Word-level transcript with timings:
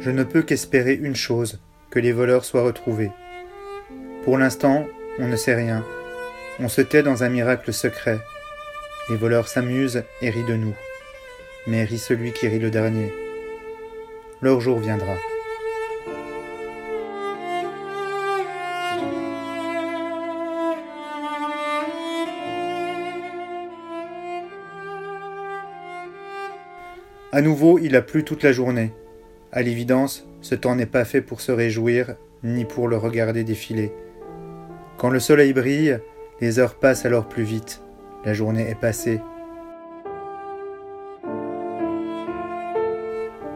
Je 0.00 0.10
ne 0.10 0.22
peux 0.22 0.42
qu'espérer 0.42 0.94
une 0.94 1.16
chose, 1.16 1.60
que 1.90 1.98
les 1.98 2.12
voleurs 2.12 2.44
soient 2.44 2.62
retrouvés. 2.62 3.10
Pour 4.22 4.38
l'instant, 4.38 4.86
on 5.18 5.26
ne 5.26 5.36
sait 5.36 5.56
rien. 5.56 5.84
On 6.60 6.68
se 6.68 6.80
tait 6.80 7.02
dans 7.02 7.24
un 7.24 7.28
miracle 7.28 7.72
secret. 7.72 8.18
Les 9.08 9.16
voleurs 9.16 9.48
s'amusent 9.48 10.04
et 10.22 10.30
rient 10.30 10.44
de 10.44 10.54
nous. 10.54 10.74
Mais 11.66 11.84
rit 11.84 11.98
celui 11.98 12.32
qui 12.32 12.46
rit 12.46 12.60
le 12.60 12.70
dernier. 12.70 13.12
Leur 14.40 14.60
jour 14.60 14.78
viendra. 14.78 15.16
À 27.32 27.42
nouveau, 27.42 27.78
il 27.78 27.96
a 27.96 28.02
plu 28.02 28.24
toute 28.24 28.42
la 28.42 28.52
journée. 28.52 28.92
À 29.50 29.62
l'évidence, 29.62 30.26
ce 30.42 30.54
temps 30.54 30.74
n'est 30.74 30.86
pas 30.86 31.06
fait 31.06 31.22
pour 31.22 31.40
se 31.40 31.52
réjouir, 31.52 32.16
ni 32.42 32.66
pour 32.66 32.86
le 32.86 32.98
regarder 32.98 33.44
défiler. 33.44 33.92
Quand 34.98 35.08
le 35.08 35.20
soleil 35.20 35.54
brille, 35.54 35.98
les 36.40 36.58
heures 36.58 36.74
passent 36.74 37.06
alors 37.06 37.28
plus 37.28 37.44
vite. 37.44 37.82
La 38.24 38.34
journée 38.34 38.68
est 38.68 38.78
passée. 38.78 39.20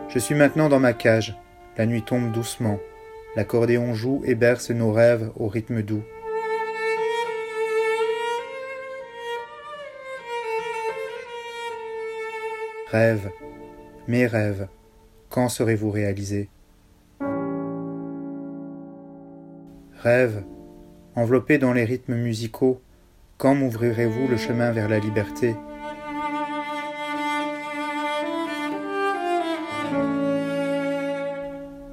Je 0.09 0.19
suis 0.19 0.35
maintenant 0.35 0.69
dans 0.69 0.81
ma 0.81 0.95
cage. 0.95 1.37
La 1.77 1.87
nuit 1.87 2.03
tombe 2.03 2.33
doucement. 2.33 2.79
L'accordéon 3.37 3.95
joue 3.95 4.23
et 4.25 4.35
berce 4.35 4.71
nos 4.71 4.93
rêves 4.93 5.31
au 5.37 5.49
rythme 5.49 5.83
doux. 5.83 6.03
Rêve, 12.91 13.31
mes 14.07 14.27
rêves, 14.27 14.69
quand 15.33 15.49
serez-vous 15.49 15.91
réalisés 15.91 16.51
Rêve, 20.03 20.45
enveloppé 21.17 21.57
dans 21.57 21.73
les 21.73 21.85
rythmes 21.85 22.17
musicaux, 22.17 22.83
quand 23.39 23.55
m'ouvrirez-vous 23.55 24.29
le 24.29 24.37
chemin 24.37 24.73
vers 24.73 24.91
la 24.91 24.99
liberté? 24.99 25.55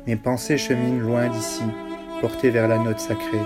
Mes 0.05 0.15
pensées 0.17 0.57
cheminent 0.57 0.99
loin 0.99 1.29
d'ici, 1.29 1.63
portées 2.19 2.49
vers 2.49 2.67
la 2.67 2.79
note 2.79 2.99
sacrée. 2.99 3.37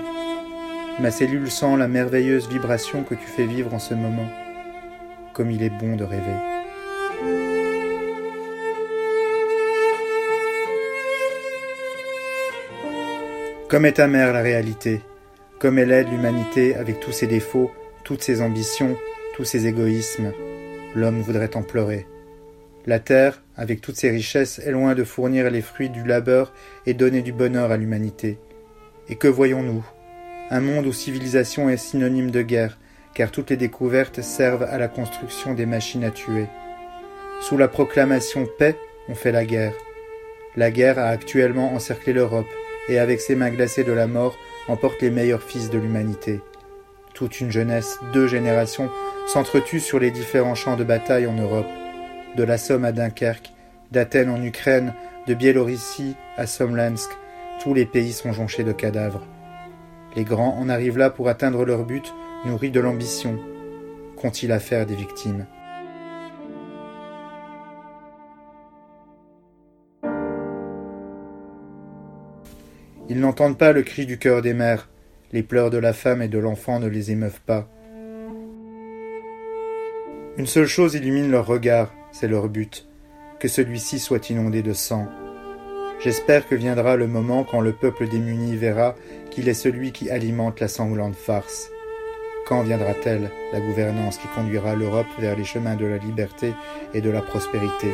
Ma 1.00 1.12
cellule 1.12 1.52
sent 1.52 1.78
la 1.78 1.88
merveilleuse 1.88 2.50
vibration 2.50 3.04
que 3.04 3.16
tu 3.16 3.28
fais 3.28 3.46
vivre 3.46 3.74
en 3.74 3.80
ce 3.80 3.94
moment. 3.94 4.30
Comme 5.34 5.52
il 5.52 5.62
est 5.62 5.70
bon 5.70 5.96
de 5.96 6.04
rêver. 6.04 6.63
Comme 13.70 13.86
est 13.86 14.00
amère 14.00 14.34
la 14.34 14.42
réalité, 14.42 15.02
comme 15.60 15.80
elle 15.80 15.92
aide 15.92 16.10
l'humanité 16.10 16.76
avec 16.76 17.00
tous 17.00 17.12
ses 17.12 17.28
défauts, 17.28 17.72
toutes 18.04 18.22
ses 18.22 18.42
ambitions, 18.42 18.98
tous 19.36 19.46
ses 19.46 19.66
égoïsmes, 19.66 20.32
l'homme 20.96 21.22
voudrait 21.22 21.56
en 21.56 21.64
pleurer. 21.64 22.06
La 22.86 23.00
terre, 23.00 23.42
avec 23.56 23.80
toutes 23.80 23.96
ses 23.96 24.10
richesses, 24.10 24.60
est 24.60 24.72
loin 24.72 24.94
de 24.94 25.06
fournir 25.06 25.50
les 25.50 25.62
fruits 25.62 25.90
du 25.90 26.04
labeur 26.04 26.54
et 26.86 26.94
donner 26.94 27.22
du 27.22 27.32
bonheur 27.32 27.72
à 27.72 27.78
l'humanité. 27.78 28.38
Et 29.08 29.16
que 29.16 29.30
voyons-nous? 29.30 29.86
Un 30.50 30.60
monde 30.60 30.86
où 30.86 30.94
civilisation 30.94 31.70
est 31.70 31.78
synonyme 31.78 32.30
de 32.30 32.42
guerre, 32.42 32.78
car 33.16 33.32
toutes 33.32 33.50
les 33.50 33.58
découvertes 33.58 34.22
servent 34.22 34.64
à 34.64 34.78
la 34.78 34.90
construction 34.90 35.54
des 35.54 35.66
machines 35.66 36.04
à 36.04 36.12
tuer. 36.12 36.48
Sous 37.42 37.58
la 37.58 37.70
proclamation 37.70 38.48
paix, 38.60 38.76
on 39.08 39.16
fait 39.16 39.32
la 39.32 39.46
guerre. 39.46 39.74
La 40.56 40.70
guerre 40.70 41.00
a 41.00 41.08
actuellement 41.08 41.74
encerclé 41.74 42.14
l'Europe, 42.14 42.46
et 42.90 43.00
avec 43.00 43.22
ses 43.22 43.36
mains 43.36 43.50
glacées 43.50 43.84
de 43.84 43.92
la 43.92 44.08
mort 44.08 44.38
emporte 44.68 45.02
les 45.02 45.10
meilleurs 45.10 45.44
fils 45.44 45.70
de 45.70 45.78
l'humanité. 45.78 46.42
Toute 47.14 47.40
une 47.40 47.52
jeunesse, 47.52 48.00
deux 48.14 48.28
générations, 48.28 48.90
s'entretuent 49.28 49.80
sur 49.80 50.00
les 50.00 50.12
différents 50.12 50.56
champs 50.56 50.76
de 50.76 50.84
bataille 50.84 51.28
en 51.28 51.34
Europe, 51.34 51.68
de 52.36 52.44
la 52.44 52.58
Somme 52.58 52.86
à 52.86 52.92
Dunkerque, 52.92 53.54
d'Athènes 53.92 54.30
en 54.30 54.42
Ukraine, 54.42 54.94
de 55.28 55.34
Biélorussie 55.34 56.16
à 56.38 56.48
Somlensk, 56.48 57.10
tous 57.62 57.74
les 57.74 57.86
pays 57.86 58.12
sont 58.12 58.34
jonchés 58.34 58.64
de 58.64 58.72
cadavres. 58.72 59.26
Les 60.16 60.24
grands 60.24 60.58
en 60.58 60.70
arrivent 60.70 60.98
là 60.98 61.10
pour 61.10 61.30
atteindre 61.30 61.66
leur 61.66 61.86
but, 61.86 62.14
nourris 62.46 62.72
de 62.72 62.80
l'ambition. 62.80 63.38
Qu'ont-ils 64.18 64.52
à 64.52 64.60
faire 64.60 64.86
des 64.86 64.96
victimes? 64.96 65.46
Ils 73.10 73.20
n'entendent 73.20 73.58
pas 73.58 73.74
le 73.74 73.82
cri 73.82 74.06
du 74.06 74.18
cœur 74.18 74.42
des 74.42 74.54
mères, 74.54 74.90
les 75.34 75.44
pleurs 75.44 75.70
de 75.70 75.78
la 75.78 75.94
femme 75.94 76.22
et 76.22 76.28
de 76.30 76.40
l'enfant 76.40 76.80
ne 76.80 76.88
les 76.88 77.12
émeuvent 77.12 77.42
pas. 77.42 77.68
Une 80.38 80.48
seule 80.48 80.68
chose 80.68 80.96
illumine 80.96 81.30
leur 81.30 81.46
regard, 81.46 81.94
c'est 82.12 82.28
leur 82.28 82.48
but, 82.48 82.88
que 83.40 83.48
celui-ci 83.48 84.00
soit 84.00 84.30
inondé 84.30 84.64
de 84.64 84.74
sang. 84.74 85.08
J'espère 86.00 86.48
que 86.48 86.56
viendra 86.56 86.96
le 86.96 87.08
moment 87.08 87.44
quand 87.44 87.62
le 87.62 87.74
peuple 87.74 88.08
démuni 88.08 88.56
verra 88.56 88.96
qu'il 89.32 89.48
est 89.48 89.54
celui 89.54 89.92
qui 89.92 90.10
alimente 90.10 90.60
la 90.60 90.68
sanglante 90.68 91.16
farce. 91.16 91.70
Quand 92.48 92.64
viendra-t-elle, 92.64 93.32
la 93.52 93.60
gouvernance 93.60 94.18
qui 94.18 94.28
conduira 94.36 94.76
l'Europe 94.76 95.08
vers 95.20 95.38
les 95.38 95.46
chemins 95.46 95.76
de 95.76 95.86
la 95.86 95.98
liberté 95.98 96.54
et 96.94 97.02
de 97.02 97.10
la 97.10 97.22
prospérité? 97.22 97.88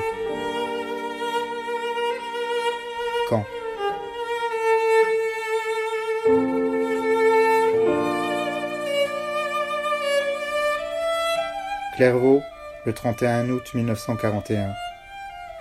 Clairvaux, 12.00 12.42
le 12.86 12.94
31 12.94 13.50
août 13.50 13.74
1941. 13.74 14.74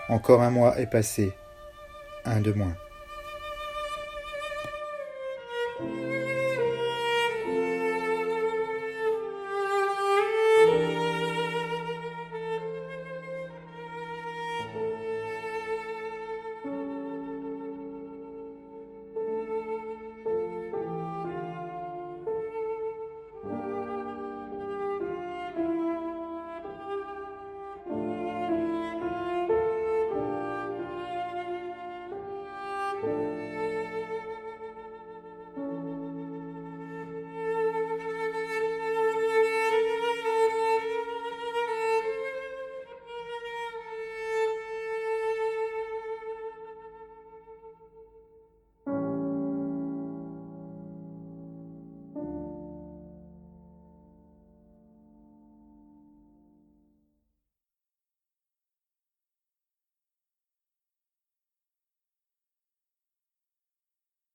Encore 0.09 0.41
un 0.41 0.51
mois 0.51 0.79
est 0.79 0.87
passé. 0.87 1.33
Un 2.25 2.41
de 2.41 2.53
moins. 2.53 2.77